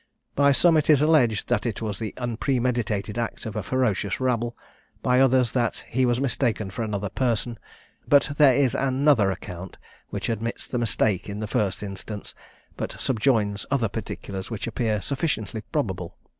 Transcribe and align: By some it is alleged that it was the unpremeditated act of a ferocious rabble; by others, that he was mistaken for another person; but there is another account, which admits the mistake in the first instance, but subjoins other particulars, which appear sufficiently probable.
By 0.35 0.51
some 0.51 0.77
it 0.77 0.89
is 0.89 1.03
alleged 1.03 1.47
that 1.49 1.63
it 1.67 1.79
was 1.79 1.99
the 1.99 2.15
unpremeditated 2.17 3.19
act 3.19 3.45
of 3.45 3.55
a 3.55 3.61
ferocious 3.61 4.19
rabble; 4.19 4.57
by 5.03 5.19
others, 5.21 5.51
that 5.51 5.85
he 5.87 6.07
was 6.07 6.19
mistaken 6.19 6.71
for 6.71 6.81
another 6.81 7.09
person; 7.09 7.59
but 8.07 8.31
there 8.39 8.55
is 8.55 8.73
another 8.73 9.29
account, 9.29 9.77
which 10.09 10.27
admits 10.27 10.67
the 10.67 10.79
mistake 10.79 11.29
in 11.29 11.37
the 11.39 11.45
first 11.45 11.83
instance, 11.83 12.33
but 12.77 12.93
subjoins 12.99 13.67
other 13.69 13.89
particulars, 13.89 14.49
which 14.49 14.65
appear 14.65 15.01
sufficiently 15.01 15.61
probable. 15.71 16.17